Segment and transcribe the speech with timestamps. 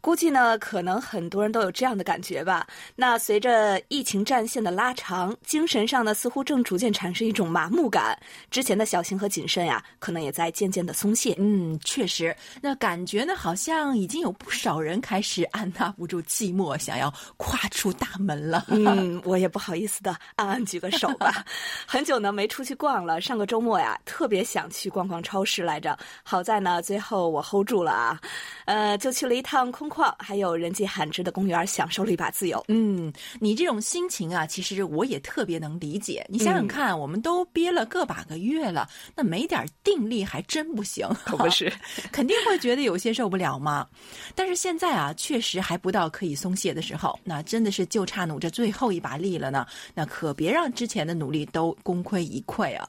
[0.00, 2.64] 估计呢，可能很多人都有这样的感觉吧。
[2.94, 8.16] 那随着疫情战线的拉长，精神上呢，似乎正逐渐产生一种麻木感。
[8.48, 11.34] 之前的小心和谨慎呀，可能也在渐渐的松懈。
[11.36, 18.66] 嗯，确实，那感觉呢，好像已经有不少人开始按捺不住寂寞，想要跨出大门了。
[18.68, 21.44] 嗯，我也不好意思的暗暗举个手吧。
[21.86, 25.98] 很久呢没出去逛了，上个周末呀，特别想去逛逛超市来着。
[26.22, 28.20] 好在呢，最后我 hold 住了啊，
[28.66, 29.87] 呃，就去了一趟空。
[29.88, 32.64] 况还有人迹罕至的公园，享受了一把自由。
[32.68, 36.26] 嗯，你这种心情啊，其实我也特别能理解。
[36.28, 41.08] 你想想看，我们都憋了个把个月了，那没点定力还真不行。
[41.24, 41.72] 可不是，
[42.12, 43.86] 肯定会觉得有些受不了嘛。
[44.34, 49.66] 但是现在啊，确实还不到可以松懈的时候，那真的是就差努这最后一把力了呢。
[49.94, 52.88] 那可别让之前的努力都功亏一篑啊。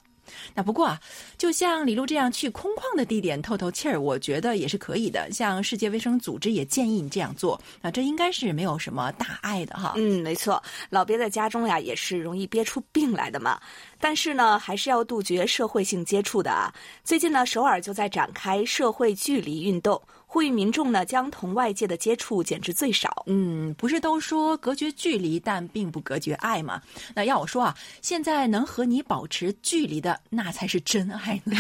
[0.54, 1.00] 那不过啊，
[1.38, 5.32] 就像李璐这样去空旷的地点透透气儿，我觉得也是可以的。
[5.32, 9.94] 像世界卫生组织也建议你这样做，那这应该是没有什么大碍的哈。
[9.98, 13.60] 嗯，没错，老憋在家中呀，也是容易憋出病来的嘛。
[14.00, 16.74] 但是呢，还是要杜绝社会性接触的啊。
[17.04, 20.02] 最近呢，首尔就在展开社会距离运动。
[20.32, 23.24] 呼吁民众呢，将同外界的接触减至最少。
[23.26, 26.80] 嗯，不是都说隔绝距离，但并不隔绝爱吗？
[27.16, 31.58] 那要我说啊，现在能和你保持距离的，那才是真爱呢。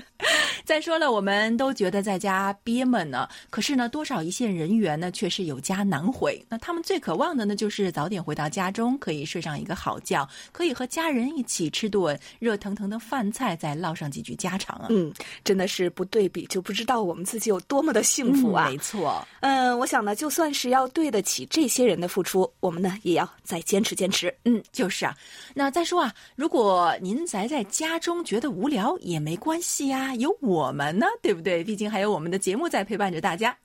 [0.62, 6.44] 再说了，我们都觉得在家憋闷呢，可是呢，多少一线人员呢，却是有家难回。
[6.50, 14.88] 那他们最渴望的呢，就是早点回到家中，可以睡上一个好觉，可以和家人一起吃顿热腾腾的饭菜，再唠上几句家常啊。
[14.90, 15.10] 嗯，
[15.42, 18.01] 真的是不对比就不知道我们自己有多么的。
[18.02, 19.26] 幸福啊，没错。
[19.40, 24.34] 嗯，我想呢，就算是要对得起这些人的付出，我们呢也要再坚持坚持。
[24.44, 25.16] 嗯，就是啊。
[25.54, 31.62] 那再说啊，如果您宅在家中觉得无聊也没关系呀，有我们呢，对不对？
[31.62, 33.56] 毕竟还有我们的节目在陪伴着大家。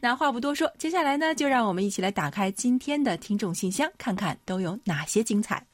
[0.00, 5.64] 那话不多说，接下来呢，就让我们一起来打开今天的听众信箱，看看都有哪些精彩。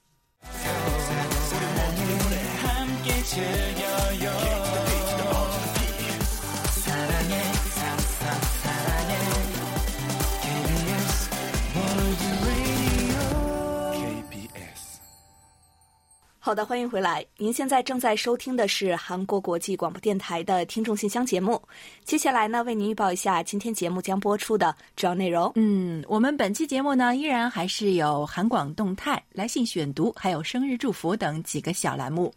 [16.48, 17.22] 好的，欢迎回来。
[17.36, 21.60] 您现在正在收听的是韩国国际广播电台的听众信箱节目。
[22.04, 25.52] 接下来呢，为您预报一下今天节目将播出的主要内容。
[25.56, 32.32] 嗯，我们本期节目呢，依然还是有韩广动态、来信选读，还有生日祝福等几个小栏目。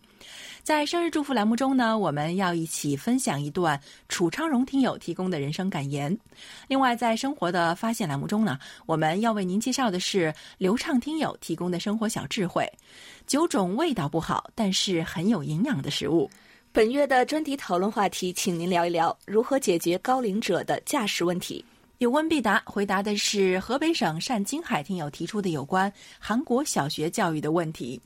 [0.63, 6.15] 在生日祝福栏目中呢，我们要一起分享一段楚昌荣听友提供的人生感言。
[6.67, 12.71] 另外，在生活的发现栏目中呢，我们要为您介绍的是刘畅听友提供的生活小智慧：
[13.25, 16.29] 九种味道不好但是很有营养的食物。
[16.71, 21.65] 本月的专题讨论话题，请您聊一聊如何解决高龄者的驾驶问题。
[21.97, 27.99] 有问必答，回答的是河北省单金海听友提出的有关韩国小学教育的问题。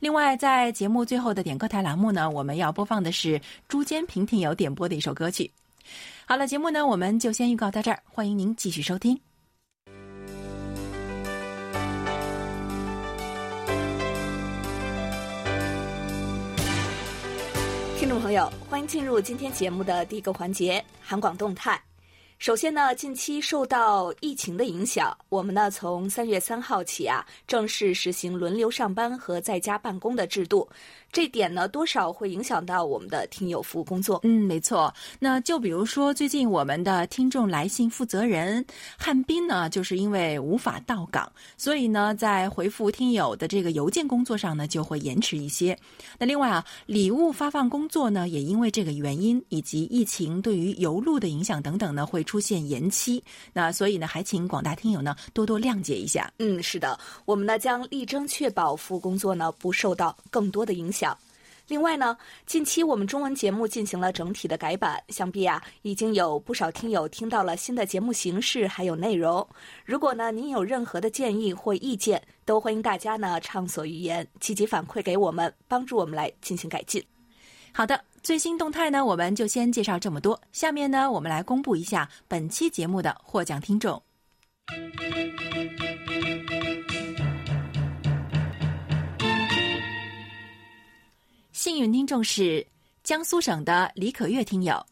[0.00, 5.50] 另外，在节目最后的点歌台栏目呢，我们要播放的是朱坚平听友点播的一首歌曲。
[6.26, 9.18] 好了，节目呢，我们就先预告到这儿，欢迎您继续收听。
[17.98, 21.80] 听众朋友，欢迎进入今天节目的第一个环节——韩广动态。
[22.38, 30.68] 首先呢，近期受到疫情的影响，我们呢从三月三号起啊，正式实行轮流上班和在家办公的制度。
[31.10, 34.18] 这点呢，多少会影响到我们的听友服务工作。
[34.24, 34.92] 嗯，没错。
[35.20, 38.62] 那就比如说，最近我们的听众来信负责人
[38.98, 45.78] 汉斌呢，就是因为无法到岗，所以呢，在回复听友的这个邮件工作上呢，就会延迟一些。
[46.18, 53.22] 那另外啊，礼物发放工作呢，也因为这个原因以及疫情对于邮路的影响等等呢，会出现延期。
[53.52, 56.32] 那所以呢，还请广大听友呢多多谅解一下。
[56.38, 61.16] 嗯，是的，我们呢将力争确保服务工作呢不受到更多的影响。
[61.66, 62.14] 另外呢，
[62.44, 69.46] 近期我们中文节目进行了整体的改版，想必啊已经有不少听友听到了新的节目形式还有内容。
[69.82, 77.02] 如果呢您有任何的建议或意见，都欢迎大家呢畅所欲言，积极反馈给我们，帮助我们来进行改进。
[77.72, 84.02] 好的，最新动态呢我们就先介绍这么多，下面呢我们来公布一下本期节目的获奖听众。
[91.52, 92.66] 幸运听众是
[93.02, 94.82] 江苏省的李可月听友，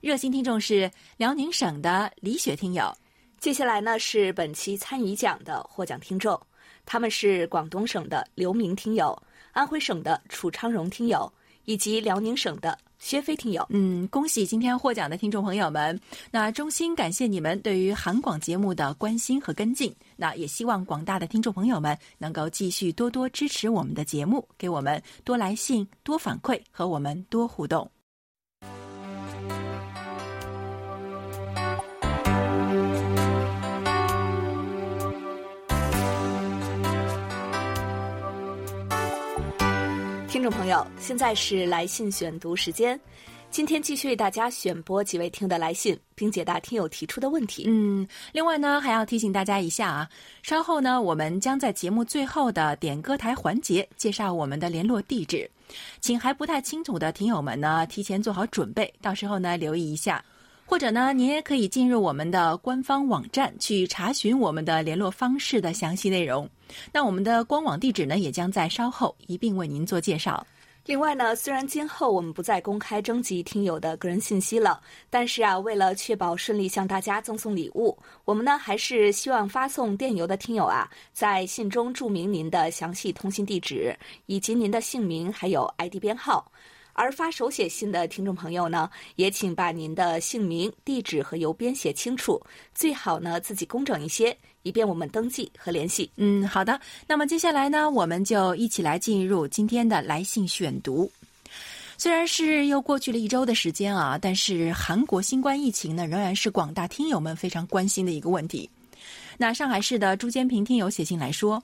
[0.00, 2.96] 热心听众是辽宁省的李雪听友。
[3.40, 6.40] 接下来呢是本期参与奖的获奖听众，
[6.86, 11.30] 他们是广东省的刘明听友、安徽省的楚昌荣听友
[11.64, 13.66] 以及辽宁省的薛飞听友。
[13.70, 15.98] 嗯，恭喜今天获奖的听众朋友们！
[16.30, 19.94] 那衷心感谢你们对于韩广节目的关心和跟进。
[20.16, 27.90] 那也希望广大的听众朋友们能够继续多多支持我们的节目，给我们多来信、多反馈和我们多互动。
[40.44, 43.00] 众朋友，现在是来信选读时间。
[43.50, 47.64] 今天继续为大家选播几位听的来信，并解答听友提出的问题。
[47.66, 50.06] 嗯，另外呢，还要提醒大家一下啊，
[50.42, 55.50] 稍后呢，我们将在节目最后的点歌台环节介绍我们的联络地址，
[56.02, 60.22] 请还不太清楚的听友们呢，提前做好准备，到时候呢，留意一下。
[60.66, 66.46] 或者呢，您也可以进入我们的官方网站去查询我们的联络方式的详细内容。
[66.92, 70.46] 那我们的官网地址呢，也将在稍后一并为您做介绍。
[70.86, 74.78] 另外呢，虽然今后我们不再公开征集听友的个人信息了，
[75.08, 86.52] 但是啊，为了确保顺利向大家赠送礼物，我们呢还是希望发送电邮的听友啊，在信中注明您的详细通信地址以及您的姓名还有 ID 编号。
[86.92, 92.40] 而发手写信的听众朋友呢，也请把您的姓名、地址和邮编写清楚，
[92.74, 96.10] 最好呢自己工整一些，以便我们登记和联系。
[96.16, 96.80] 嗯，好的。
[97.06, 101.10] 那么接下来呢，我们就一起来进入今天的来信选读。
[101.96, 108.68] 虽然是又过去了一周的时间啊，但是韩国新冠疫情呢，仍然是广大听友们非常关心的一个问题。
[109.38, 111.62] 那上海市的朱坚平听友写信来说。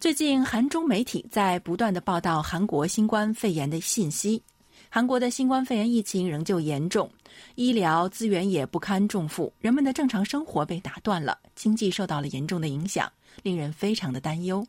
[0.00, 4.42] 最近，韩中媒体在不断的报道韩国新冠肺炎的信息。
[4.88, 7.08] 韩国的新冠肺炎疫情仍旧严重，
[7.54, 13.12] 医疗资源也不堪重负，人们的正常生活被打断了，经济受到了严重的影响，
[13.42, 14.66] 令人非常的担忧。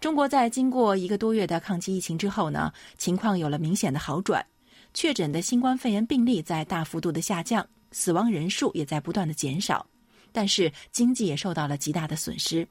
[0.00, 4.42] 中国在经过一个多月的抗击疫情之后呢，情况有了明显的好转，
[4.94, 9.86] 确诊的新冠肺炎病例在大幅度的下降，死亡人数也在不断的减少，
[10.32, 12.66] 但是经济也受到了极大的损失。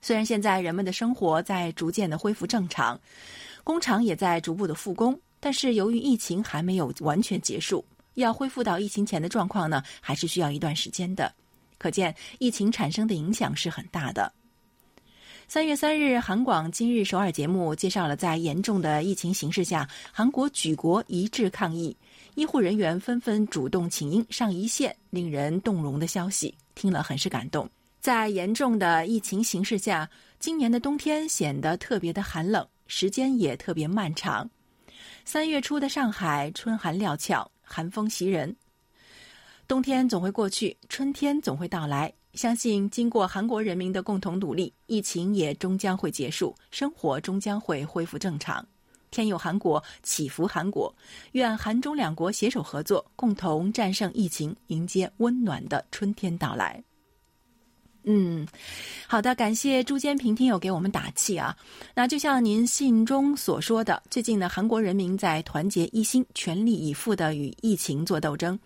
[0.00, 3.00] 虽然现在人们的生活在逐渐的恢复正常，
[3.62, 7.84] 工厂也在逐步的复工，但是由于疫情还没有完全结束，
[8.14, 11.32] 要恢复到疫情前的状况呢，还是需要一段时间的。
[11.82, 14.32] 可见疫情产生的影响是很大的。
[15.48, 21.94] 三月三日，韩广今日首尔节目介绍了在严重的疫情形势下，韩国举国一致抗疫，
[22.36, 27.68] 医护人员纷纷主动请缨上一线，令人动容的消息，听了很是感动。
[27.98, 30.08] 在严重的疫情形势下，
[30.38, 34.48] 今年的冬天显得特别的寒冷，时间也特别漫长。
[35.24, 38.54] 三月初的上海，春寒料峭，寒风袭人。
[39.72, 42.12] 冬天总会过去，春天总会到来。
[42.34, 48.62] 相信经过韩国人民的共同努力，疫情也终将会结束，生活终将会恢复正常。
[49.10, 50.94] 天佑韩国，祈福韩国，
[51.32, 56.84] 愿韩中两国携手合作，共同战胜疫情，迎接温暖的春天到来。
[58.04, 58.46] 嗯，
[59.06, 61.56] 好的，感谢朱坚平听友给我们打气啊。
[61.94, 68.58] 那就像您信中所说的，最近呢，韩国人民在团结一心、全力以赴的与疫情做斗争。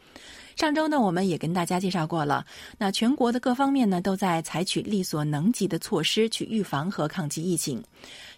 [0.56, 2.44] 上周呢，我们也跟大家介绍过了，
[2.78, 7.80] 那全国的各方面呢，都在采取力所能及的措施去预防和抗击疫情。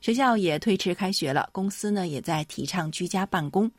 [0.00, 3.70] 学校也推迟开学了，公司呢也在提倡居家办公。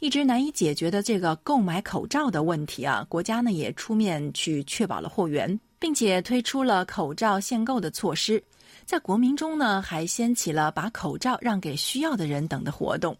[0.00, 5.58] 一直难以解决的这个购买口罩的问题啊，国家呢也出面去确保了货源。
[5.78, 8.42] 并且推出了口罩限购的措施，
[8.86, 13.14] 在国民中呢还掀起了把口罩让给需要的人等的活动，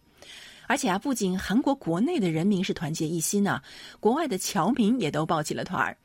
[0.67, 3.61] 而且啊，不仅韩国国内的人民是团结一心呢，
[4.01, 5.97] 国外的侨民也都抱起了团儿。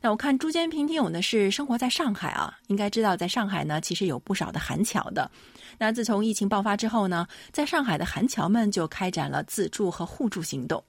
[0.00, 5.30] 那我看朱坚平听友呢是生活在上海啊，应该知道在上海呢其实有不少的韩侨的。
[5.78, 10.82] 那自从疫情爆发之后呢，在上海的韩侨们就开展了自助和互助行动。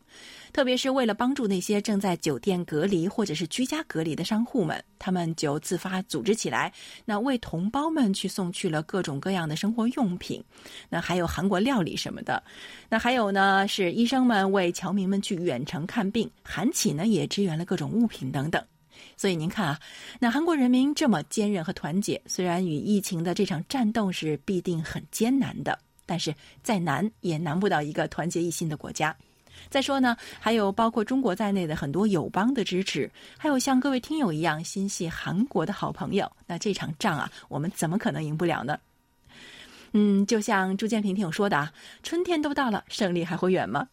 [0.53, 6.71] 特别是为了帮助那些正在酒店隔离或者是居家隔离的商户们，他们就自发组织起来，
[7.03, 10.41] 那为同胞们去送去了各种各样的生活用品，
[10.89, 12.41] 那还有韩国料理什么的，
[12.87, 18.63] 那还有呢是医生们为侨民们去远程看病，韩企呢也支援了各种物品等等。
[19.17, 19.79] 所以您看啊，
[20.19, 29.13] 那韩国人民这么坚韧和团结，虽然与疫情的这场战斗是必定很艰难的，但是再难也难不到一个团结一心的国家。
[29.69, 38.79] 再说呢，还有包括中国在内的很多友邦的支持，还有像各位听友一样心系韩国的好朋友，那这场仗啊，我们怎么可能赢不了呢？
[39.93, 43.87] 嗯，就像朱建平听友说的啊，春天都到了，胜利还会远吗？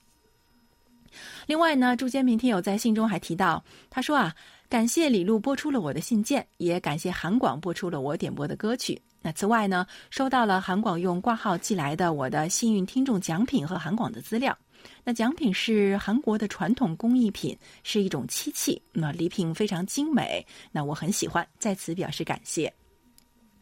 [1.47, 4.35] 另外呢，朱建平听友在信中还提到，他说啊，
[4.75, 9.01] 感谢李璐播出了我的信件，也感谢韩广播出了我点播的歌曲。
[9.23, 14.59] 那此外呢，收到了韩广用挂号寄来的我的幸运听众奖品和韩广的资料。
[15.05, 22.75] 那奖品是韩国的传统工艺品，是一种漆器，那礼品非常精美，那我很喜欢，在此表示感谢。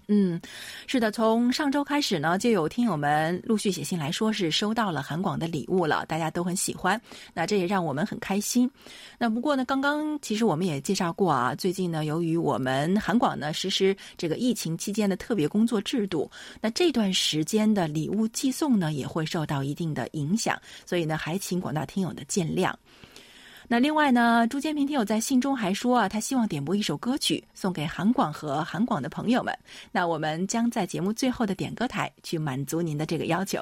[0.09, 0.41] 嗯，
[0.87, 7.01] 是的，从上周开始呢，就有听友们陆续写信来说是收到了韩广的礼物了，大家都很喜欢，
[7.33, 8.71] 那这也让我们很开心。
[9.19, 16.31] 那不过呢，刚刚其实我们也介绍过啊，最近呢，由于我们韩广呢实施这个疫情期间的特别工作制度，
[16.61, 22.73] 那这段时间的礼物寄送呢也会受到一定的影响，所以呢，还请广大听友的见谅。
[23.73, 29.59] 那另外呢，朱坚平听友在信中还说啊，他希望点播一首歌曲送给韩广和韩广的朋友们。
[29.91, 33.59] 那我们将在节目最后的点歌台去满足您的这个要求。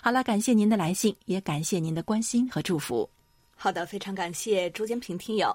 [0.00, 3.06] 好了，感谢您的来信，也感谢您的关心和祝福。
[3.54, 5.54] 好的，非常感谢朱坚平听友。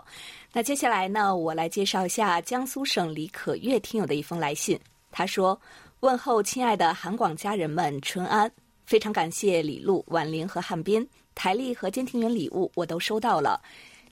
[0.54, 4.80] 那接下来呢，我来介绍一下江苏省李可月听友的一封来信。
[5.10, 5.60] 他说
[6.02, 8.52] ：“问候亲爱的韩广家人们，春安！
[8.86, 13.62] 非常感谢李璐、婉玲和汉斌。”台历和监听员礼物我都收到了，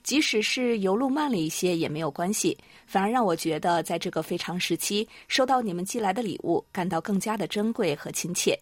[0.02, 2.54] 即使是邮路慢了一些也没有关系，
[2.86, 8.54] 反而让我觉得在这个非常时期收到你们寄来的礼物，感到更加的珍贵和亲切。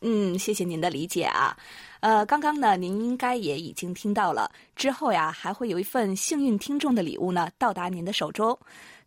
[0.00, 1.54] 嗯，谢谢您的理解啊。
[2.00, 8.58] 呃，刚刚呢，您应该也已经听到了，之后呀还会有一份幸运听众的礼物呢到达您的手中。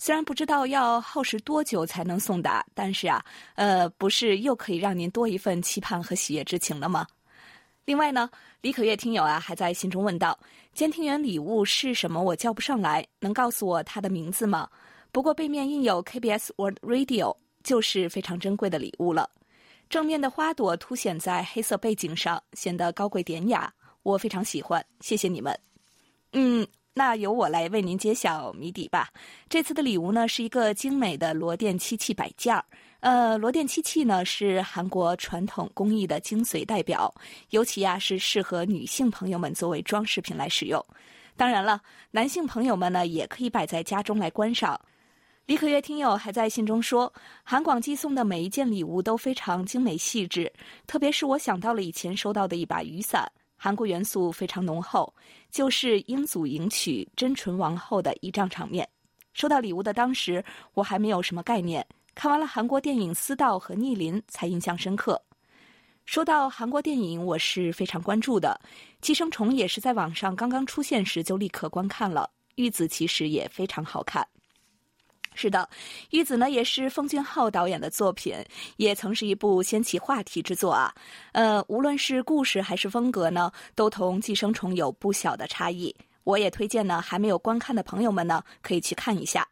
[0.02, 3.24] 虽然不知道要耗时多久才能送达，但是啊，
[3.56, 7.06] 呃，不是又可以让您多一份期盼和喜悦之情了吗？
[7.84, 8.30] 另外呢，
[8.62, 10.40] 李可月听友啊还在信中问道
[10.74, 12.24] ：“监听员礼物是什么？
[12.24, 14.70] 我叫不上来，能告诉我它的名字吗？”
[15.12, 19.30] 不过背面印有 KBS World Radio，就是非常珍贵的礼物了。
[19.90, 24.86] 正面的花朵凸显在黑色背景上，显得高贵典雅，我非常喜欢。
[25.02, 25.60] 谢谢你们。
[26.32, 26.66] 嗯。
[26.94, 29.10] 那由我来为您揭晓谜底吧。
[29.48, 32.64] 这次的礼物呢是一个精美的罗甸漆器摆件儿。
[33.00, 37.14] 呃，罗甸漆器呢是韩国传统工艺的精髓代表，
[37.52, 40.86] 尤其呀是适合女性朋友们作为装饰品来使用。
[41.38, 41.82] 当然了，
[42.12, 44.78] 男性朋友们呢也可以摆在家中来观赏。
[45.46, 47.12] 李可月听友还在信中说，
[47.44, 50.52] 韩广寄送的每一件礼物都非常精美细致，
[50.86, 53.32] 特别是我想到了以前收到的一把雨伞。
[53.62, 55.14] 韩国元素非常浓厚，
[55.52, 58.88] 就是英祖迎娶真纯王后的仪仗场面。
[59.34, 60.42] 收到礼物的当时，
[60.74, 61.86] 我还没有什么概念。
[62.16, 65.22] 看完了韩国电影《私道》和《逆鳞》，才印象深刻。
[66.06, 68.58] 说到韩国电影，我是非常关注的，
[69.02, 72.30] 《寄生虫》也是在网上刚刚出现时就立刻观看了。
[72.56, 74.26] 玉子其实也非常好看。
[75.42, 75.70] 是的，
[76.10, 78.36] 玉子呢也是奉俊昊导演的作品，
[78.76, 80.94] 也曾是一部掀起话题之作啊。
[81.32, 85.96] 呃，无论是故事还是风格呢，都同《寄生虫》有不小的差异。
[86.26, 89.48] 我也推荐呢，还没有观看的朋友们呢，可以去看一下。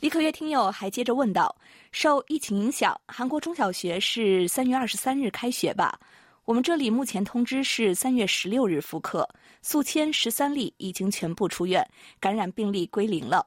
[0.00, 1.54] 李可月听友还接着问道：
[1.92, 6.00] 受疫情影响，韩国中小学是三月二十三日开学吧？
[6.46, 9.28] 我们这里目前通知是三月十六日复课，
[9.60, 11.86] 宿迁十三例已经全部出院，
[12.18, 13.46] 感染病例归零了。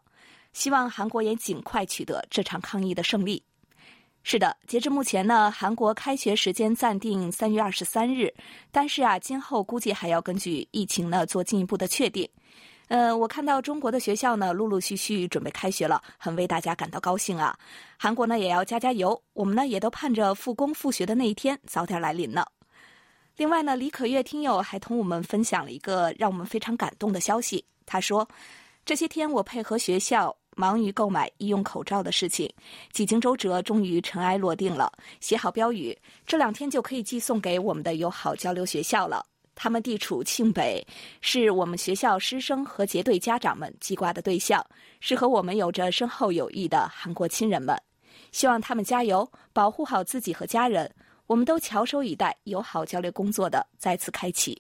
[0.54, 3.42] 希望韩国也尽快取得这场抗疫的胜利。
[4.24, 8.34] 是的，截至目前呢，韩国开学时间暂定三月二十三日，
[8.72, 12.30] 但是啊，今后估计还要根据疫情呢做进一步的确定。
[12.90, 17.58] 呃，我看到中国的学校呢陆陆续续准备开学了，很为大家感到高兴啊。
[17.98, 22.46] 韩国呢也要加加油，我们呢也都盼着复工复学的那一天早点来临呢。
[23.38, 28.28] 另外呢，李可月听友还同我们分享了一个让我们非常感动的消息，他说
[28.88, 32.52] ：“这些天我配合学校。”忙于购买医用口罩的事情，
[32.92, 34.92] 几经周折，终于尘埃落定了。
[35.20, 39.24] 写好标语，这两天就可以寄送给我们的友好交流学校了。
[39.54, 40.84] 他们地处庆北，
[41.22, 44.66] 是我们学校师生和结对家长们记挂的对象，
[45.00, 47.80] 是和我们有着深厚友谊的韩国亲人们。
[48.32, 50.92] 希望他们加油，保护好自己和家人。
[51.28, 54.60] 我们都翘首以待友好交流工作的再次开启。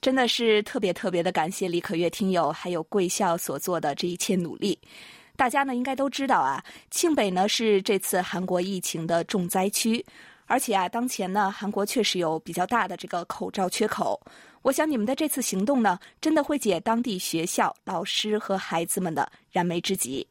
[0.00, 4.78] 真的是特别特别的感谢李可月听友还有贵校所做的这一切努力。
[5.36, 10.04] 大家呢应该都知道啊，庆北呢是这次韩国疫情的重灾区，
[10.46, 14.20] 而且啊，当前呢韩国确实有比较大的这个口罩缺口。
[14.62, 20.26] 我想你们的这次行动呢，真的会解当地学校老师和孩子们的燃眉之急。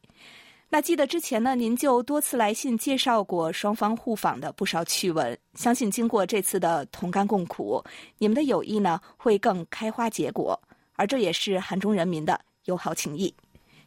[0.72, 5.36] 那记得之前呢，您就多次来信介绍过双方互访的不少趣闻。
[5.54, 7.82] 相信经过这次的同甘共苦，
[8.18, 10.58] 你们的友谊呢会更开花结果，
[10.94, 13.34] 而这也是韩中人民的友好情谊。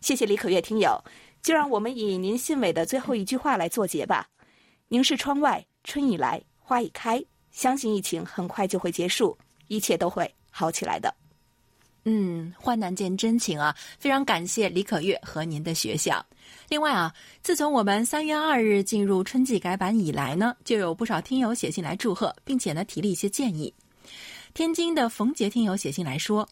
[0.02, 1.02] 谢谢李可月听友，
[1.42, 4.28] 就让我们以您信尾的最后一句话来作结吧：
[4.90, 9.38] 凝视窗外，春已来，花已开，相信疫情很快就会结束，
[9.70, 11.16] 一切都会好起来的。
[12.06, 13.74] 嗯，患难见真情啊！
[13.98, 16.26] 非常感谢李可月和您的学校。
[16.68, 23.74] 另外啊，自从我们三月二日进入春季改版以来呢，就有不少听友写信来祝贺，并且呢提了一些建议。
[24.54, 26.48] 天津的冯杰听友写信来说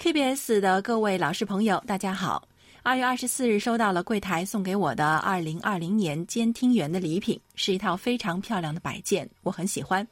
[0.00, 2.48] ：“KBS 的各位老师朋友，大家好！
[2.82, 10.04] 二月二十四日收到了柜台送给我的二零二零年监听员的礼品，是一套非常漂亮的摆件，我很喜欢，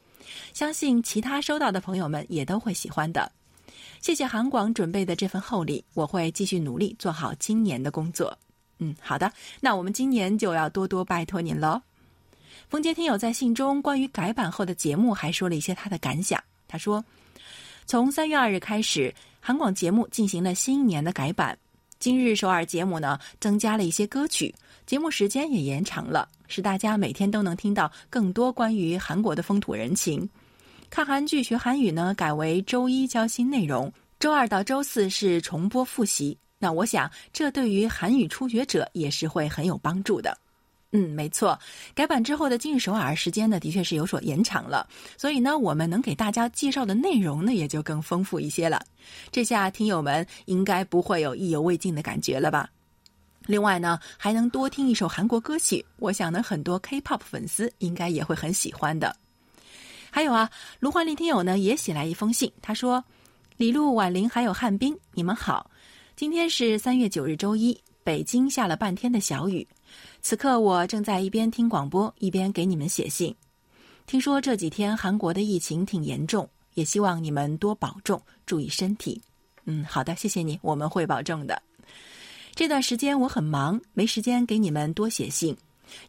[0.53, 3.29] 相信其他收到的朋友们也都会喜欢的。”
[4.01, 8.35] 谢谢韩广准备的这份厚礼，我会继续努力做好今年的工作。
[8.79, 11.79] 嗯，好的，那我们今年就要多多拜托您喽。
[12.67, 16.43] 冯杰听友在信中关于改版后的节目还说了一些他的感想。
[16.67, 17.03] 他说，
[17.85, 21.55] 从三月二日开始，韩广节目进行了新一年的改版。
[21.99, 24.55] 今日首尔节目呢，增加了一些歌曲，
[24.87, 30.27] 节目时间也延长了，使大家每天都能听到更多关于韩国的风土人情。
[30.91, 36.37] 看韩剧学韩语呢，改为周一教新内容，周二到周四是重播复习。
[36.59, 40.37] 那我想，这对于韩语初学者也是会很有帮助的。
[40.91, 41.57] 嗯，没错，
[41.95, 44.85] 改版之后的今日首尔时间呢，的确是有所延长了，
[45.17, 48.85] 所以呢，我们能给大家介绍的内容呢，也就更丰富一些了。
[49.31, 52.69] 这下听友们应该不会有意犹未尽的感觉了吧？
[53.45, 59.15] 另外呢，还能多听一首韩国歌曲，我想呢，很多 K-pop 粉丝应该也会很喜欢的。
[60.13, 60.49] 还有啊，
[60.81, 63.01] 卢焕丽听友呢也写来一封信，他说
[63.55, 65.71] ：“李璐、婉玲还有汉斌，你们好。
[66.17, 69.65] 今天是三月九日周一，北京下了半天的小雨。
[70.21, 73.33] 此刻我正在一边听广播一边给你们写信。
[74.05, 79.21] 听说这几天韩国的疫情挺严重，也希望你们多保重，注意身体。
[79.63, 81.61] 嗯，好的，谢谢你，我们会保重的。
[82.53, 85.55] 这段时间我很忙，没时间给你们多写信，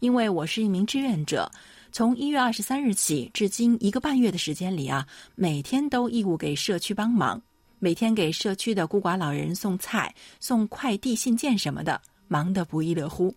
[0.00, 1.49] 因为我是一名志愿者。”
[1.92, 7.40] 从一月二十三日起，至今一个半月的时间里啊，每天都义务给社区帮忙，
[7.78, 13.35] 每天给社区的孤寡老人送菜、送快递、信件什么的，忙得不亦乐乎。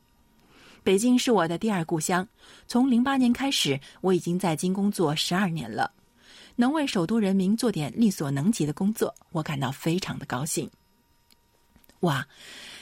[0.83, 2.25] 北京是我的第二故乡，
[2.65, 5.91] 从零八年开始，我已经在京工作十二年了，
[6.55, 10.69] 能为首都人民做点力所能及的工作，我感到非常的高兴。
[11.99, 12.25] 哇，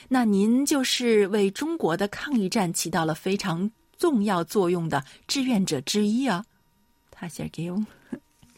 [0.07, 3.71] 那您就是为中国的抗疫战起到了非常。
[4.03, 6.43] 重要作用的志愿者之一啊，
[7.09, 7.81] 他写给我。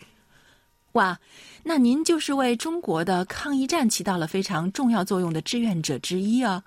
[0.93, 1.19] 哇，
[1.61, 6.63] 那您就是为中国的抗疫战起到了非常重要作用的志愿者之一啊！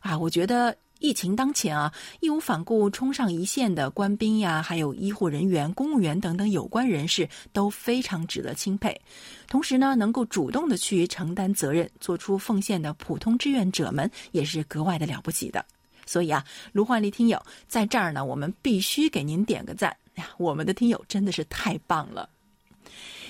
[0.00, 8.98] 啊，我觉得疫情当前啊，义无反顾冲上一线的官兵呀，还有医护人员、公务员等等有关人士都非常值得钦佩。
[9.46, 15.62] 同时呢，能够主动的去承担责任、做出奉献的普通志愿者们，也是格外的了不起的。
[16.06, 16.42] 所以啊，
[16.72, 20.30] 卢焕丽听友在这儿呢，我们必须给您点个赞呀！
[20.38, 22.28] 我们的听友真的是太棒了。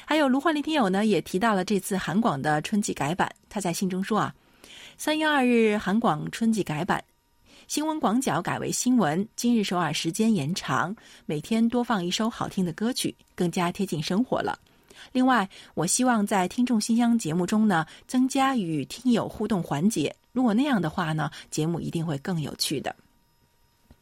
[0.05, 3.29] 还有卢焕丽听友呢，也提到了这次韩广的春季改版。
[3.49, 4.35] 他在信中说啊，
[4.97, 7.03] 三月二日韩广春季改版，
[7.67, 14.57] 新闻广角改为新闻，今日首尔时间延长，每天多放一首好听的歌曲，更加贴近生活了。
[15.13, 20.15] 另外，我希望在听众信箱节目中呢，增加与听友互动环节。
[20.37, 22.95] 如果那样的话呢，节目一定会更有趣的。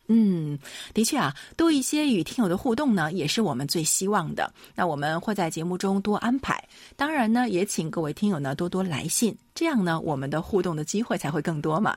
[0.09, 0.59] 嗯，
[0.93, 4.53] 的确啊，多一些与听友的互动呢，也是我们最希望的。
[4.75, 6.61] 那我们会在节目中多安排。
[6.97, 11.97] 当然呢，也请各位听友呢多多来信，这样呢，我们的互动的机会才会更多嘛。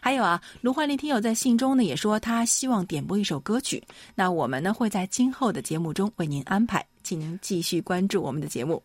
[0.00, 3.84] 还有啊，卢焕丽听友在信中呢也说，他希望点播一首歌曲。
[4.14, 8.82] 那我们呢会在今后的节目中为您安排，请您继续关注我们的节目。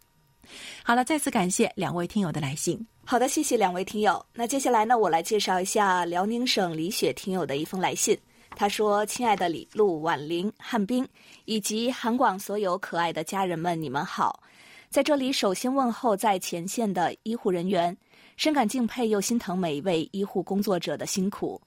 [0.84, 2.86] 好了，再次感谢两位听友的来信。
[3.08, 4.26] 好的，谢谢两位听友。
[4.34, 8.18] 那接下来呢，我来介绍一下辽宁省李雪听友的一封来信。
[8.56, 11.08] 他说：“亲爱的李璐、婉玲、汉斌
[11.46, 14.42] 以及韩广所有可爱的家人们，你们好！
[14.90, 17.96] 在这里首先问候在前线的医护人员。”
[18.38, 21.62] 深感敬佩又心疼每一位医护工作者的辛苦。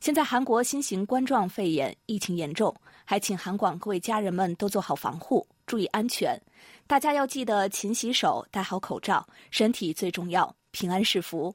[0.00, 2.74] 现在韩国新型冠状肺炎疫情严重，
[3.04, 6.38] 还请韩广各位家人们都做好防护，注意安全。
[6.86, 11.54] 大家要记得勤洗手，戴好口罩，身体最重要，平安是福。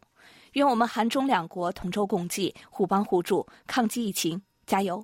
[0.53, 5.03] 愿我们韩中两国同舟共济，互帮互助，抗击疫情，加油！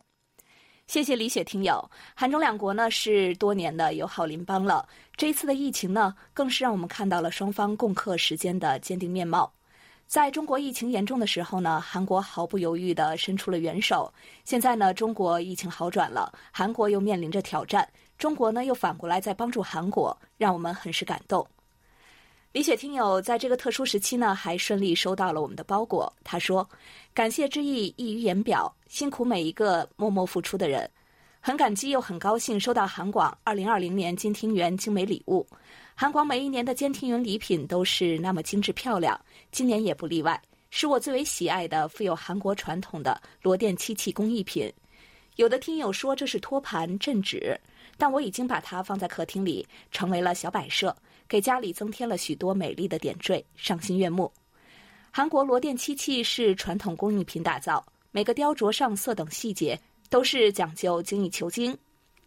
[0.88, 4.88] 谢谢李雪听友，韩中两国呢是多年的友好邻邦了。
[5.16, 9.54] 这一次的疫情呢，更是让我们看到了双方共克时艰的坚定面貌。
[10.06, 14.14] 在中国疫情严重的时候呢，韩国毫不犹豫地伸出了援手。
[14.44, 21.48] 现在呢，中国疫情好转了，韩国又面临着挑战，中国呢又反过来在帮助韩国，让我们很是感动。
[22.54, 26.12] 李雪听友在这个特殊时期呢，还顺利收到了我们的包裹。
[26.22, 26.70] 他说
[27.16, 30.90] ：“感谢之意溢于言表，辛苦每一个默默付出的人。
[31.40, 35.48] 很感激又很高兴收到韩广二零二零年监听员精美礼物。
[35.96, 39.18] 韩广每一年的监听员礼品都是那么精致漂亮，
[39.54, 40.40] 今年也不例外，
[40.72, 44.70] 是我最为喜爱的富有韩国传统的罗甸漆器工艺品。
[45.38, 47.58] 有的听友说这是托盘镇纸，
[47.98, 50.94] 但我已经把它放在客厅里，成为了小摆设，
[51.32, 54.30] 给家里增添了许多美丽的点缀，赏心悦目。
[55.10, 59.80] 韩国罗甸漆器是传统工艺品打造，每个雕琢上色等细节。
[60.10, 61.74] 都是讲究精益求精，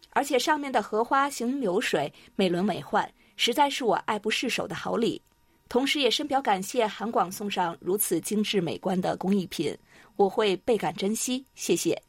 [0.09, 5.21] 而且上面的荷花行云流水、美轮美奂，实在是我爱不释手的好礼。
[5.69, 9.77] 同时，也深表感谢韩广送上如此精致美观的工艺品，
[10.15, 11.45] 我会倍感珍惜。
[11.53, 12.01] 谢谢。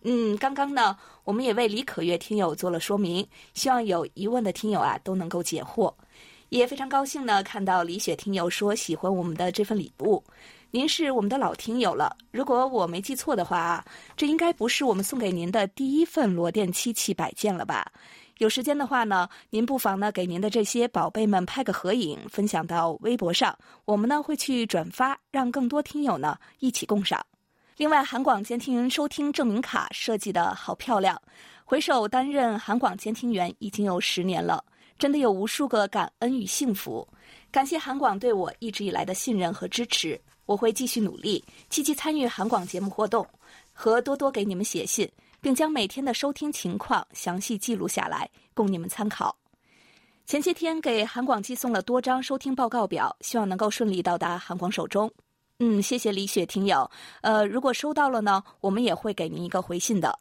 [0.00, 5.92] 嗯，刚刚呢，我们也为李可月听友做了说明，希望有疑问的听友啊都能够解惑。
[6.52, 10.22] 也非常高兴呢，看到李雪听友说喜欢我们的这份礼物。
[10.70, 13.82] 您是我们的老听友了，如果我没记错的话啊，
[14.18, 17.90] 这应该不是我们送给您的第一份罗甸漆器摆件了吧？
[18.36, 27.24] 有时间的话呢，您不妨呢给您的这些宝贝们拍个合影，分享到微博上，我们呢会去转发，让更多听友呢一起共赏。
[27.78, 31.18] 另外，韩广监听收听证明卡设计的好漂亮，
[31.64, 34.62] 回首担任韩广监听员已经有十年了，
[35.02, 37.04] 真的有无数个感恩与幸福。
[37.50, 40.16] 感谢韩广对我一直以来的信任和支持。
[40.46, 43.26] 我会继续努力，积极参与韩广节目活动，
[43.72, 45.10] 和多多给你们写信，
[45.40, 49.36] 并将每天的收听情况详细记录下来，供你们参考。
[50.24, 55.10] 前些天给韩广寄送了多张收听报告表，希望能够顺利到达韩广手中。
[55.58, 56.88] 嗯，谢谢李雪听友。
[57.22, 60.16] 呃，如果收到了呢，我们也会给您一个回信的。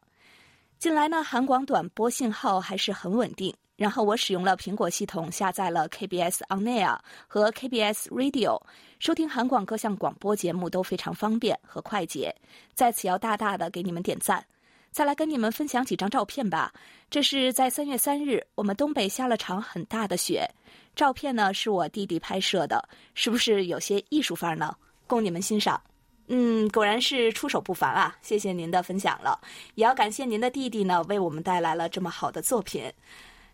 [0.79, 3.53] 近来呢，韩广短波信号还是很稳定。
[3.81, 8.61] 然后我使用了苹果系统，下载了 KBS On Air 和 KBS Radio，
[8.99, 12.31] 收听韩广各项广播节目都非常方便和快捷。
[12.75, 14.45] 在此要大大的给你们点赞。
[14.91, 16.71] 再来跟你们分享几张照片吧。
[17.09, 20.47] 这是在三月三日，我们东北下了场很大的雪。
[20.95, 24.75] 照片呢是我弟弟拍摄的，是不是有些艺术范儿呢？
[25.07, 25.81] 供你们欣赏。
[26.27, 28.15] 嗯，果然是出手不凡啊！
[28.21, 29.39] 谢谢您的分享了，
[29.73, 32.83] 也要感谢您的弟弟呢，为我们带来了这么好的作品。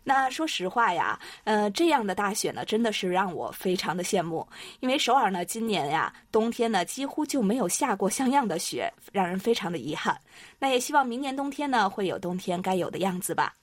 [0.04, 4.46] 那说实话呀，呃，这样的大雪呢，真的是让我非常的羡慕。
[4.80, 10.18] 因为首尔呢，今年呀，冬天呢几乎就没有下过像样的雪，让人非常的遗憾。
[10.58, 13.54] 那也希望明年冬天呢，会有冬天该有的样子吧。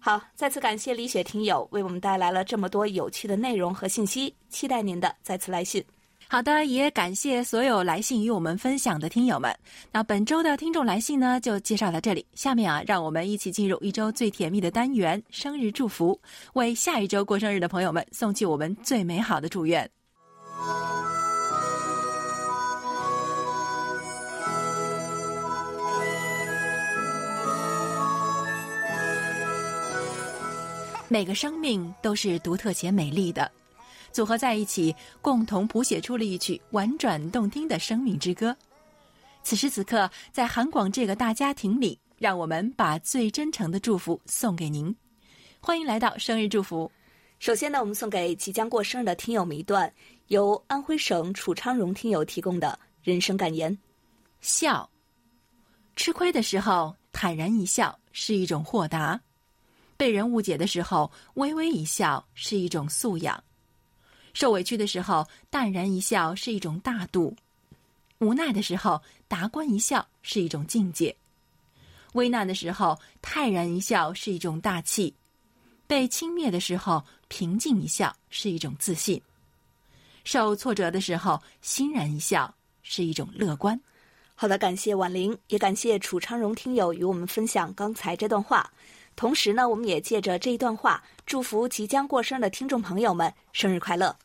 [0.00, 5.84] 好，再次感谢李雪听友为我们带来了这么多有趣的内容和信息，期待您的再次来信。
[6.30, 9.50] 好的，也感谢所有来信与我们分享的听友们。
[9.90, 12.24] 那本周的听众来信呢，就介绍到这里。
[12.34, 16.20] 下面啊，让我们一起进入一周最甜蜜的单元——生日祝福，
[16.52, 19.90] 为下一周过生日的朋友们送去我们最美好的祝愿。
[31.08, 33.50] 每个生命都是独特且美丽的。
[34.12, 38.56] 组合在一起，共同谱写出了一曲婉转动听的生命之歌。
[39.42, 44.94] 此时此刻，在韩广这个大家庭里，让我们把最真诚的祝福送给您。
[45.60, 46.90] 欢迎来到生日祝福。
[47.38, 49.92] 首先呢，我们送给即将过生日的听友们一段
[50.26, 53.76] 由安徽省楚昌荣听友提供的人生感言：
[54.40, 54.88] 笑。
[55.94, 59.18] 吃亏的时候坦然一笑是一种豁达；
[59.96, 63.42] 被人误解的时候微微一笑是一种素养。
[64.38, 67.34] 受委屈的时候，淡然一笑是一种大度；
[68.20, 71.12] 无奈的时候，达观一笑是一种境界；
[72.12, 75.12] 危难的时候，泰然一笑是一种大气；
[75.88, 79.20] 被轻蔑的时候，平静一笑是一种自信；
[80.22, 83.80] 受挫折的时候，欣然一笑是一种乐观。
[84.36, 88.72] 好的，感谢婉玲，也感谢楚昌荣听友与我们分享刚才这段话。
[89.16, 94.16] 同时呢，我们也借着这一段话，祝福即将过生的听众朋友们生日快乐。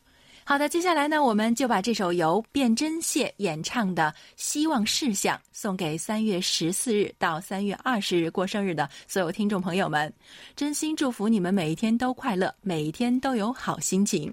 [0.46, 10.12] 好的，接下来呢，我们就把这首由卞真谢演唱的《希望事项》送给三月十四日到三月二十日过生日的所有听众朋友们，
[10.54, 14.32] 真心祝福你们每一天都快乐，每一天都有好心情。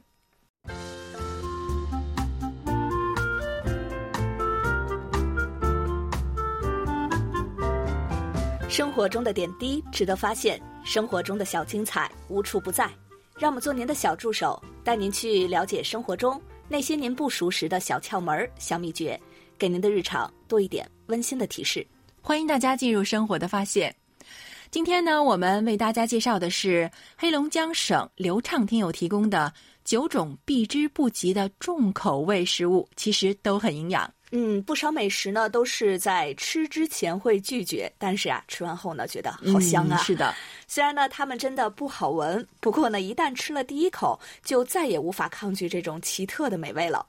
[8.67, 12.89] 生活中的点滴值得发现，生活中的小精彩无处不在。
[13.41, 19.19] 让我们做您的小助手，带您去了解生活中那些您不熟识的小窍门、小秘诀，
[19.57, 21.83] 给您的日常多一点温馨的提示。
[22.21, 23.95] 欢迎大家进入生活的发现。
[24.69, 29.51] 今天呢，我们为大家介绍的是黑龙江省流畅听友提供的
[29.83, 34.07] 九种避之不及的重口味食物，其实都很营养。
[34.31, 39.97] 嗯，不少美食呢都是在吃之前会拒绝，但是啊，吃完后呢觉得好香啊。
[39.97, 40.33] 嗯是的，
[40.67, 47.05] 虽然呢它们真的不好闻，不过呢一旦吃了第一口，就再也无法抗拒这种奇特的美味了。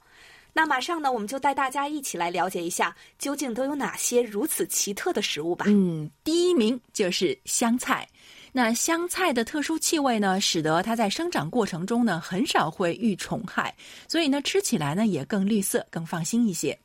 [0.53, 5.65] 那马上呢，我们就带大家一起来了解一下，究竟都有哪些如此奇特的食物吧。
[5.69, 8.07] 嗯，第一名就是香菜。
[8.53, 13.75] 那香菜的特殊气味呢，使得它在生长过程中呢很少会遇虫害，
[14.07, 16.79] 所以呢吃起来呢也更绿色、更放心一些。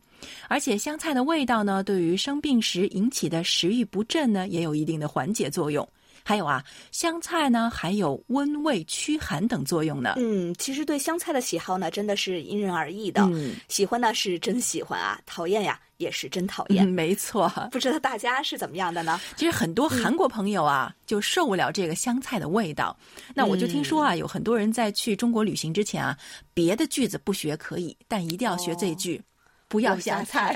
[0.47, 5.87] 而且香菜的味道呢，对于生病时引起的食欲不振呢，也有一定的缓解作用。
[6.23, 10.15] 还有啊，香菜呢还有温胃驱寒等作用呢。
[10.17, 13.21] 嗯，其实对香菜的喜好呢，真的是因人而异的。
[13.31, 16.85] 嗯喜欢呢是真喜欢啊，讨厌呀也是真讨嗯，厌。
[16.85, 17.49] 没错。
[17.71, 19.17] 不知道大家是怎么样的呢？
[19.37, 22.93] 其实很多韩国朋友啊，就受不了这个香菜的味道。
[23.33, 26.17] 那我就听说啊，有很多人在去中国旅行之前啊，
[26.53, 29.21] 别的句子不学可以，但一定要学这句。
[29.67, 30.55] 不要香菜，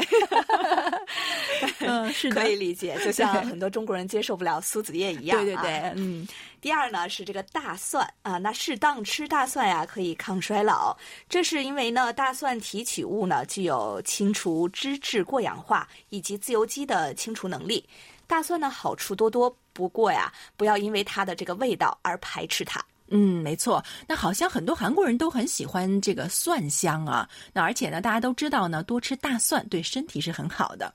[1.79, 5.43] 嗯，是的，可以理解，就像很多中国人接受不了苏子叶一样、啊。
[5.43, 6.27] 对对对，嗯。
[6.61, 10.95] 第二呢是这个大蒜啊，那适当吃大蒜呀、可以抗衰老，
[11.27, 17.83] 这是因为呢大蒜提取物呢具有清除脂质过氧化以及自由基的清除能力。
[18.27, 22.79] 大蒜呢好处多多，不过呀不要因为它的这个味道而排斥它。
[23.11, 23.83] 嗯，没错。
[24.07, 27.29] 那好像很多韩国人都很喜欢这个蒜香啊。
[27.53, 30.93] 那而且呢，大家都知道呢，多吃大蒜对身体是很好的。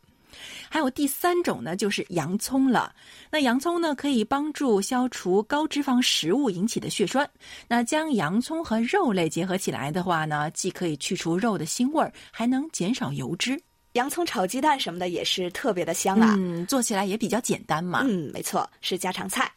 [0.68, 2.94] 还有第三种呢，就是洋葱了。
[3.30, 7.28] 那洋葱呢，可以帮助消除高脂肪食物引起的血栓。
[7.66, 13.58] 那将洋葱和肉类结合起来的话呢，既可以去除肉的腥味儿，还能减少油脂。
[13.92, 16.34] 洋葱炒鸡蛋什么的也是特别的香啊。
[16.36, 18.02] 嗯，做起来也比较简单嘛。
[18.04, 19.50] 嗯，没错，是家常菜。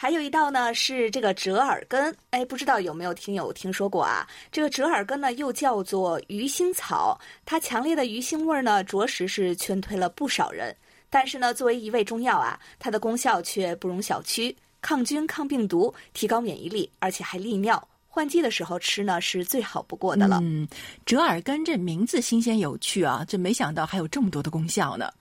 [0.00, 4.26] 还有一道呢是这个折耳根，哎，不知道有没有听友听说过啊？
[4.50, 10.74] 这个折耳根呢又叫做鱼腥草，它强烈的鱼腥味儿呢，着实是劝退了不少人。
[11.10, 17.86] 但是呢，作为一味中药啊，它的功效却不容小觑，抗菌、抗病毒，提高免疫力，而且还利尿。
[18.08, 20.38] 换季的时候吃呢是最好不过的了。
[20.42, 20.66] 嗯，
[21.04, 25.12] 折耳根这名字新鲜有趣啊，这没想到还有这么多的功效呢。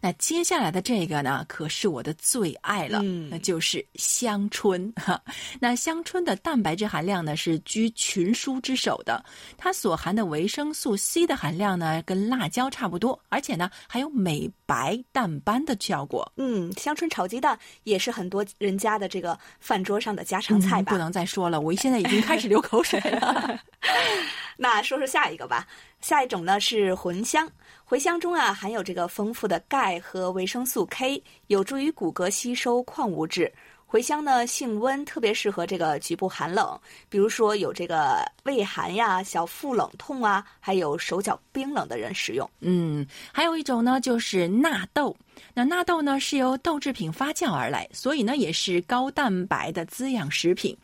[0.00, 5.20] 那接下来的这个呢，可是我的最爱了，嗯那就是香椿 哈。
[5.60, 9.24] 那香椿的蛋白质含量呢是居群蔬之首的，
[9.56, 16.30] 它所含的维生素 C 的含量呢跟辣椒差不多，而且呢还有美白淡斑的效果。
[16.36, 20.92] 嗯，香椿炒鸡蛋也是很多人家的这个饭桌上的家常菜吧。
[20.92, 23.58] 嗯不能再说了，我现在已经开始流口水了。
[24.60, 25.64] 那说说下一个吧。
[26.00, 27.48] 下一种呢是茴香，
[27.88, 33.52] 茴香中啊含有这个丰富的钙和维生素 K，有助于骨骼吸收矿物质。
[33.90, 42.50] 茴香呢性温，特别适合这个局部寒冷，比如说有这个胃寒呀、小腹冷痛啊，还有手脚冰冷的人食用。
[42.60, 45.16] 嗯，还有一种呢，就是纳豆。
[45.54, 50.76] 那纳豆呢是由豆制品发酵而来，所以呢也是高蛋白的滋养食品。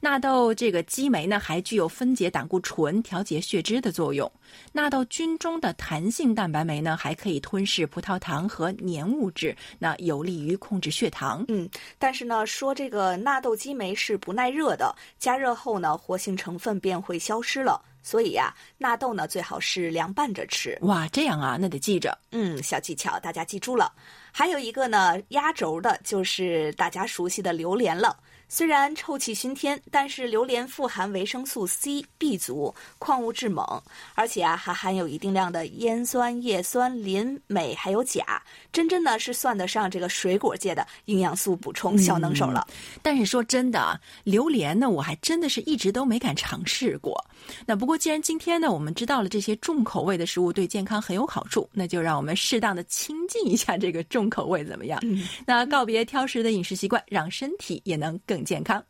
[0.00, 4.30] 纳豆这个激酶呢还具有分解胆固醇、调节血脂的作用。
[4.72, 11.44] 纳豆菌中的弹性蛋白酶呢还可以吞噬葡萄糖和粘物质，那有利于控制血糖。
[11.48, 11.68] 嗯，
[11.98, 17.80] 但是呢，说这个纳豆激酶是不耐热的，加热后呢，活性成分便会消失了。
[18.08, 20.78] 所以呀、纳豆呢最好是凉拌着吃。
[20.80, 22.16] 哇，这样啊，那得记着。
[22.32, 23.92] 嗯，小技巧大家记住了。
[24.32, 28.16] 还有一个呢，压轴的就是大家熟悉的榴莲了。
[28.48, 33.80] 虽然臭气熏天，但是榴莲富含维生素 C、B 族，矿物质锰，
[34.14, 42.66] 而且啊还含有一定量的烟酸、叶酸、磷、镁还有钾，真真呢是算得上这个水果界的营养素补充小能手了。
[43.02, 47.22] 但是说真的啊，榴莲呢，我还真的是一直都没敢尝试过。
[47.66, 55.00] 那不过既然今天呢，我们知道了这些重口味的食物对健康很有好处，那就让我们适当的亲近一下这个重口味，怎么样？
[55.46, 58.82] 那告别挑食的饮食习惯，让身体也能更健康。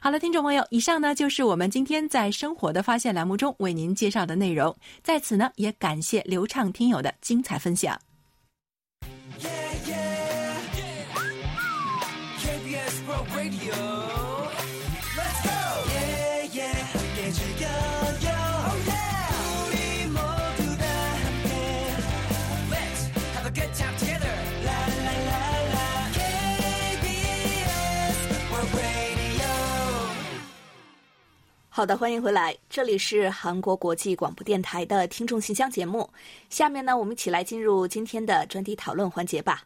[0.00, 4.76] 好了，听众朋友，以上呢就是我们今天在生活的发现栏目中为您介绍的内容。
[5.02, 7.98] 在此呢，也感谢流畅听友的精彩分享。
[31.76, 36.08] 好的，欢迎回来，这里是韩国国际广播电台的听众信箱节目。
[36.48, 39.62] 下面呢，我们一起来进入今天的专题讨论环节吧。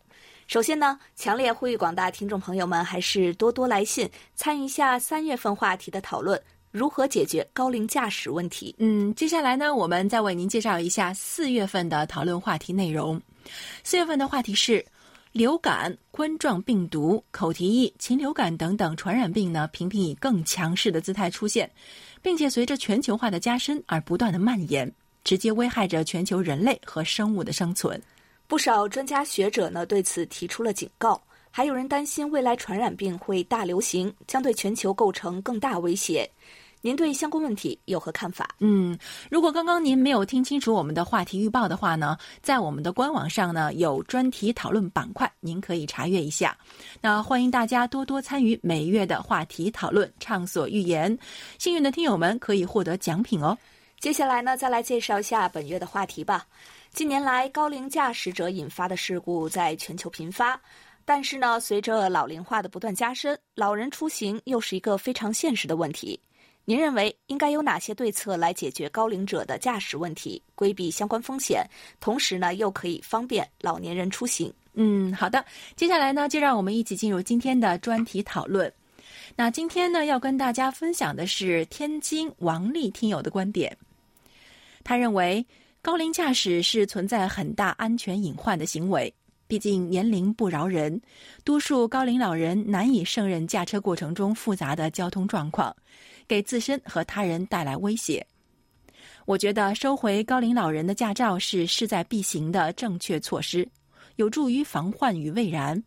[0.49, 6.43] 首先呢，强烈呼吁广大听众朋友们还是多多来信，参与一下三月份话题的讨论。
[6.73, 8.75] 如何解决高龄驾驶问题？
[8.81, 13.23] 嗯，接下来呢，我们再为您介绍一下四月份的讨论话题内容。
[13.85, 14.85] 四月份的话题是
[15.33, 21.71] 流感、冠状病毒、口蹄疫、禽流感等等传染病呢，频频以更强势的姿态出现，
[22.21, 28.03] 并且随着全球化的加深而不断的蔓延，直接危害着全球人类和生物的生存。
[28.49, 36.29] 不少专家学者呢对此提出了警告，还有人担心未来传染病会大流行，将对全球构成更大威胁。
[36.83, 38.55] 您对相关问题有何看法？
[38.61, 38.99] 嗯，
[39.31, 46.57] 如果刚刚您没有听清楚我们的话题预报的话呢，在我们的官网上呢有专题讨论板块，您可以查阅一下。
[47.01, 51.17] 那欢迎大家多多参与每月的话题讨论，畅所欲言。
[51.59, 53.57] 幸运的听友们可以获得奖品哦。
[53.99, 56.47] 接下来呢，再来介绍一下本月的话题吧。
[56.95, 60.59] 近年来，高龄驾驶者引发的事故在全球频发，
[61.05, 66.19] 但是呢，随着老龄化的不断加深，老人出行又是一个非常现实的问题。
[66.65, 71.65] 您认为应该有哪些对策来解决高龄者的驾驶问题，规避相关风险，
[71.99, 74.53] 同时呢又可以方便老年人出行？
[74.75, 75.45] 嗯，好的。
[75.75, 78.73] 接下来呢，就让我们一起进入今天的专题讨论。
[79.35, 83.77] 那今天呢，要跟大家分享的是天津王丽听友的观点。
[84.85, 85.45] 他认为
[85.83, 89.13] 高龄驾驶是存在很大安全隐患的行为，
[89.49, 91.01] 毕竟年龄不饶人，
[91.43, 95.75] 多数高龄老人难以胜任驾车过程中复杂的交通状况。
[96.31, 98.25] 给自身和他人带来威胁。
[99.27, 103.69] 我觉得收回高龄老人的驾照是势在必行的正确措施，
[104.15, 105.83] 有助于防患于未然。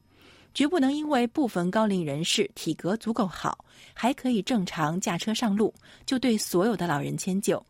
[0.54, 5.74] 绝不能因为部分高龄人士体格足够好，还可以正常驾车上路，
[6.06, 7.66] 就对所有的老人迁就。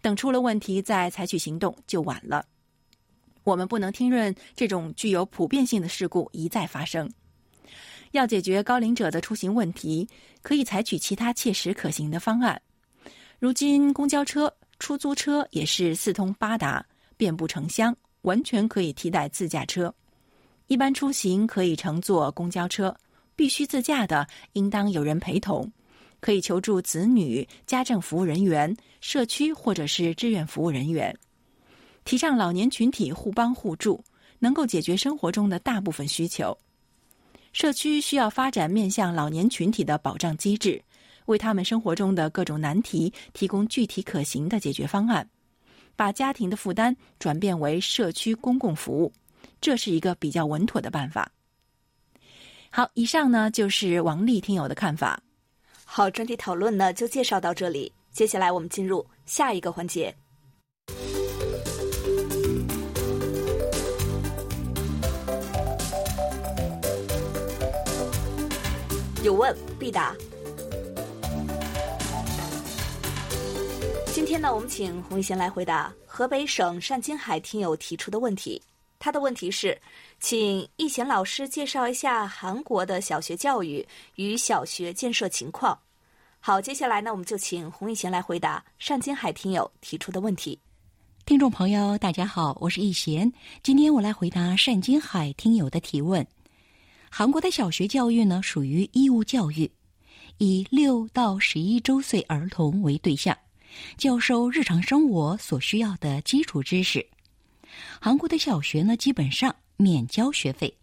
[0.00, 2.46] 等出了问题再采取行动就晚了。
[3.42, 7.10] 我们不能听任这种具有普遍性的事故一再发生。
[8.16, 10.08] 要解决高龄者的出行问题，
[10.42, 12.60] 可以采取其他切实可行的方案。
[13.38, 16.84] 如今，公交车、出租车也是四通八达、
[17.16, 19.94] 遍布城乡，完全可以替代自驾车。
[20.66, 22.96] 一般出行可以乘坐公交车，
[23.36, 25.70] 必须自驾的应当有人陪同，
[26.18, 31.16] 可以求助子女、家政服务人员、社区或者是志愿服务人员。
[32.04, 34.02] 提倡老年群体互帮互助，
[34.38, 36.56] 能够解决生活中的大部分需求。
[37.56, 40.78] 社区需要发展面向老年群体的保障机制，
[41.24, 45.26] 为他们生活中的各种难题提供具体可行的解决方案，
[45.96, 49.10] 把家庭的负担转变为社区公共服务，
[49.58, 51.32] 这是一个比较稳妥的办法。
[52.68, 55.18] 好，以上呢就是王丽听友的看法。
[55.82, 60.14] 好，专题讨论呢就介绍到这里，接下来我们进入下一个环节。
[69.26, 70.14] 有问必答。
[74.14, 78.62] 今天呢，我们请洪一贤来回答河北省单金海听友提出的问题。
[79.00, 79.76] 他的问题是，
[80.20, 83.84] 请易贤老师介绍一下韩国的小学教育
[84.14, 85.76] 与小学建设情况。
[86.38, 90.56] 好，接下来呢，我们就请洪一贤来回答单金海听友提出的问题。
[91.24, 93.32] 听众朋友，大家好，我是易贤，
[93.64, 96.24] 今天我来回答单金海听友的提问。
[97.10, 99.70] 韩国的小学教育呢，属于义务教育，
[100.38, 103.36] 以六到十一周岁儿童为对象，
[103.96, 107.06] 教授日常生活所需要的基础知识。
[108.00, 110.76] 韩国的小学呢，基本上免交学费，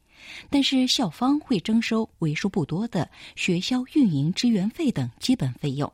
[0.49, 5.91] 但是校方会征收为数不多的学校运营支援费等基本费用。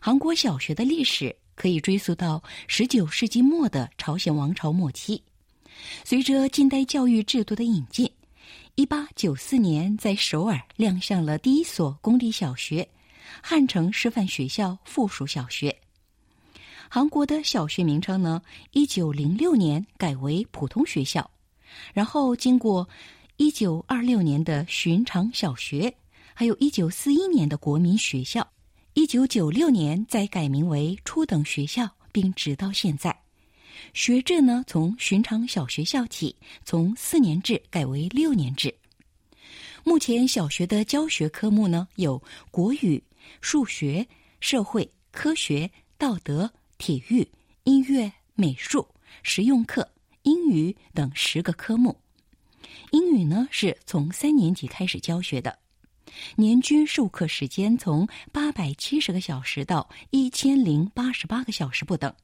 [0.00, 5.20] 韩国小学的历史可以追溯到十九世纪末的朝鲜王朝末期，
[6.04, 8.08] 随着近代教育制度的引进。
[8.76, 12.86] 一八九四年，在首尔亮相了第一所公立小学——
[13.42, 15.74] 汉城师范学校附属小学。
[16.90, 21.30] 韩国的小学名称呢，一九零六年改为普通学校，
[21.94, 22.86] 然后经过
[23.38, 25.94] 一九二六年的寻常小学，
[26.34, 28.46] 还有一九四一年的国民学校，
[28.92, 33.18] 一九九六年再改名为初等学校，并直到现在。
[33.96, 36.36] 学制呢，从寻常小学校起，
[36.66, 38.72] 从四年制改为六年制。
[39.84, 43.02] 目前小学的教学科目呢，有国语、
[43.40, 44.06] 数学、
[44.38, 47.26] 社会科学、道德、体育、
[47.64, 48.86] 音乐、美术、
[49.22, 49.88] 实用课、
[50.24, 51.98] 英语等十个科目。
[52.90, 55.58] 英语呢，是从三年级开始教学的，
[56.36, 62.14] 年均授课时间从八百七十个小时到一千零八十八个小时不等。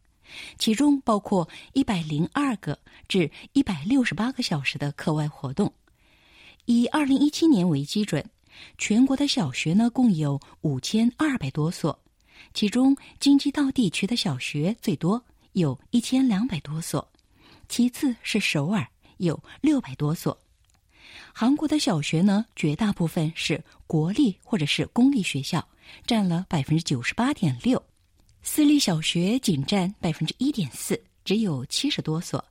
[0.59, 5.73] 其中包括一百零二个至一百六十八个小时的课外活动。
[6.65, 8.25] 以二零一七年为基准，
[8.79, 11.99] 全国的小学呢共有五千二百多所，
[12.55, 17.11] 其中京畿道地区的小学最多，有一千两百多所，
[17.69, 20.39] 其次是首尔，有六百多所。
[21.35, 25.67] 韩国的小学呢，绝大部分是国立或者是公立学校，
[26.07, 27.83] 占了百分之九十八点六，
[28.45, 32.45] 私立小学仅占百分之一点四，只有七十多所。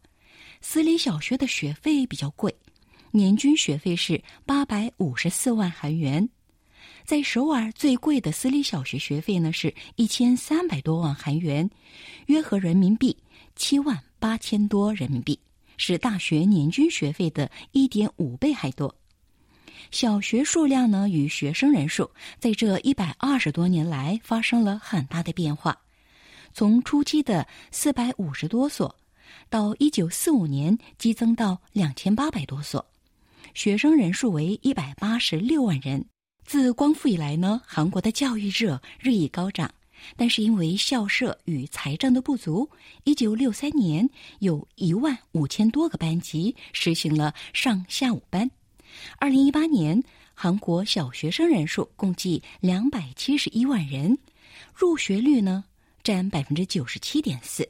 [0.62, 2.56] 私立小学的学费比较贵，
[3.12, 6.28] 年均学费是八百五十四万韩元。
[7.04, 11.70] 在首尔最贵的私立小学学费呢是一千三百多万韩元，
[12.28, 13.18] 约合人民币
[13.58, 15.38] 七万八千多人民币，
[15.76, 18.96] 是大学年均学费的一点五倍还多。
[19.92, 25.78] 小学数量呢与学生人数在这一百二十多年来发生了很大的变化，
[26.54, 28.96] 从初期的四百五十多所，
[29.50, 32.84] 到一九四五年激增到两千八百多所，
[33.54, 36.04] 学生人数为一百八十六万人。
[36.46, 39.70] 自光复以来呢，韩国的教育热日益高涨，
[40.16, 42.70] 但是因为校舍与财政的不足，
[43.04, 48.50] 一九六三年有一万五千多个班级实行了上下午班。
[49.18, 54.18] 二零一八年，韩国小学生人数共计两百七十一万人，
[54.74, 55.64] 入学率呢
[56.04, 57.68] 占百分之九十七点四。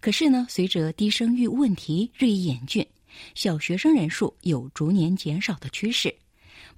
[0.00, 2.86] 可是呢，随着低生育问题日益严峻，
[3.34, 6.14] 小学生人数有逐年减少的趋势。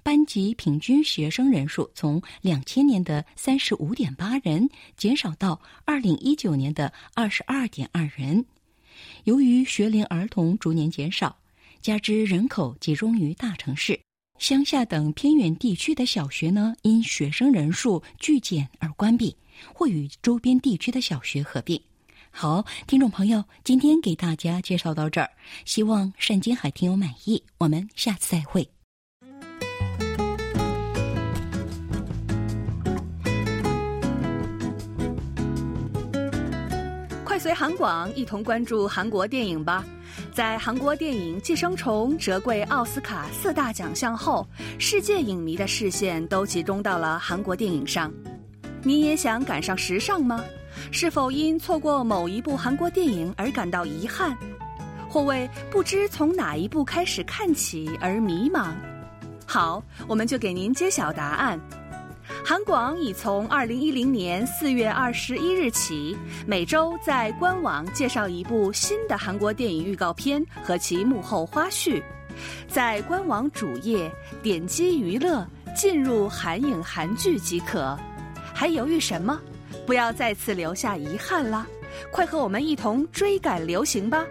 [0.01, 8.45] 班级平均学生人数从两千年的三十五点八人减少到二零一九年的二十二点二人。
[9.23, 11.35] 由于学龄儿童逐年减少，
[11.85, 13.99] 加之人口集中于大城市、
[14.39, 19.37] 乡下等偏远地区的小学呢，因学生人数剧减而关闭，
[19.71, 21.79] 或与周边地区的小学合并。
[22.31, 25.29] 好，听众朋友，今天给大家介绍到这儿，
[25.63, 27.43] 希望单金海听友满意。
[27.59, 28.67] 我们下次再会。
[37.23, 39.85] 快随韩广一同关注韩国电影吧！
[40.35, 44.45] 在韩国电影《寄生虫》折桂奥斯卡四大奖项后，
[44.77, 48.11] 世界影迷的视线都集中到了韩国电影上。
[48.83, 50.43] 你也想赶上时尚吗？
[50.91, 54.37] 是否因错过某一部韩国电影而感到遗憾，
[55.07, 58.73] 或为不知从哪一部开始看起而迷茫？
[59.45, 61.57] 好，我们就给您揭晓答案。
[62.47, 66.15] 韩广已从二零一零年四月二十一日起，
[66.45, 71.99] 每周在官网介绍一部新的韩国电影预告片和其幕后花絮。
[72.67, 74.11] 在官网主页
[74.43, 75.43] 点击娱乐，
[75.75, 77.97] 进入韩影韩剧即可。
[78.53, 79.41] 还犹豫什么？
[79.83, 81.65] 不要再次留下遗憾啦！
[82.11, 84.23] 快和我们一同追赶流行吧！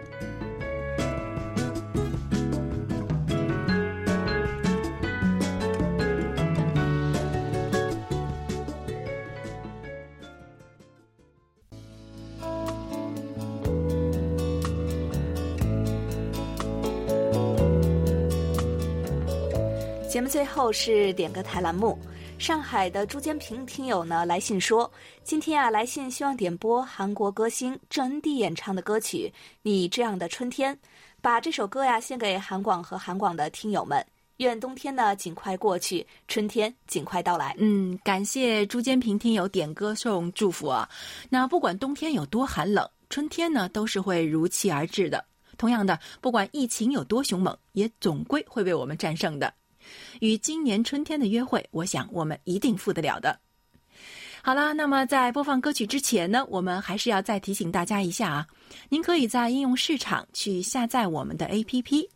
[20.35, 21.97] 最后是点歌台栏目。
[22.37, 24.91] 上海的朱坚平听友呢来信说，
[25.23, 29.31] 今天啊来信希望点播韩国歌星郑恩地演唱的歌曲
[29.61, 30.75] 《你这样的春天》，
[31.21, 34.05] 把这首歌呀献给韩广和韩广的听友们。
[34.35, 37.55] 愿冬天呢尽快过去，春天尽快到来。
[37.57, 40.89] 嗯，感谢朱坚平听友点歌送祝福啊。
[41.29, 45.23] 那不管冬天有多寒冷，春天呢都是会如期而至的。
[45.57, 49.53] 同样的，不管疫情有多凶猛，也总归会被我们战胜的。
[50.21, 53.39] 与今年春天的约会，我想我们一定赴得了的。
[54.41, 58.47] 好啦，那么在播放歌曲之前呢，我们还是要再提醒大家一下啊，
[58.89, 62.07] 您可以在应用市场去下载我们的 APP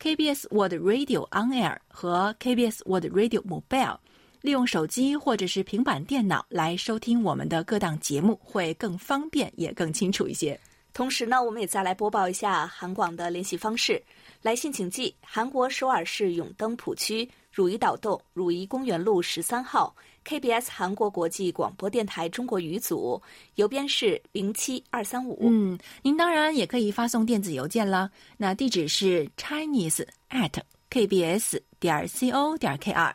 [0.00, 3.98] KBS World Radio On Air 和 KBS World Radio Mobile，
[4.40, 10.58] 利用手机或者是平板电脑来收听我们的各档节目，会更方便也更清楚一些。
[10.92, 14.02] 同时呢，我们也再来播报一下韩广的联系方式。
[14.40, 19.92] 来信请寄韩国首尔市永登浦区汝矣岛洞汝矣公园路十三号
[20.24, 23.20] KBS 韩国国际广播电台中国语组，
[23.56, 25.38] 邮编是零七二三五。
[25.42, 30.52] 嗯，您当然也可以发送电子邮件啦，那地址是 chinese at
[30.90, 33.12] kbs 点 co 点 kr。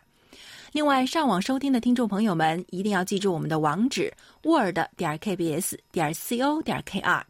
[0.73, 4.11] 另外，上网收听的听众朋友们一定要记住我们的网址
[4.41, 7.23] word 点 kbs 点 co 点 kr。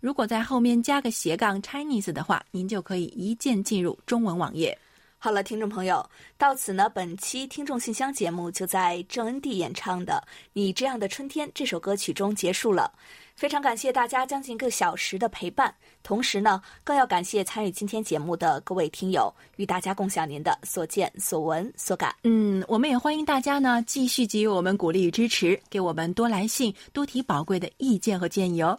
[0.00, 4.76] 如果在后面加个斜杠 Chinese 的话，您就可以一键进入中文网页。
[5.20, 10.22] 好了，听众朋友，到此呢，本期听众信箱节目就在郑恩地演唱的
[10.52, 12.92] 《你这样的春天》这首歌曲中结束了。
[13.34, 15.74] 非常感谢大家将近一个小时的陪伴，
[16.04, 22.14] 同时呢，更要感谢参与今天节目的各位听友，与大家共享您的所见所闻所感。
[22.22, 28.78] 嗯，我们也欢迎大家呢继续给予我们鼓励与支持，给我们多来信，多提宝贵的意见和建议哦。